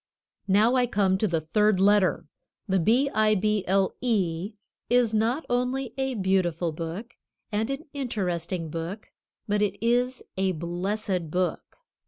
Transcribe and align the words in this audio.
Now, 0.47 0.73
I 0.73 0.87
come 0.87 1.19
to 1.19 1.27
the 1.27 1.41
third 1.41 1.79
letter. 1.79 2.25
The 2.67 2.79
B 2.79 3.07
I 3.13 3.35
B 3.35 3.63
L 3.67 3.93
E 4.01 4.53
is 4.89 5.13
not 5.13 5.45
only 5.47 5.93
a 5.95 6.15
Beautiful 6.15 6.71
book, 6.71 7.13
and 7.51 7.69
an 7.69 7.85
Interesting 7.93 8.71
book, 8.71 9.11
but 9.47 9.61
it 9.61 9.77
is 9.79 10.23
a 10.37 10.53
Blessed 10.53 11.29
book. 11.29 11.77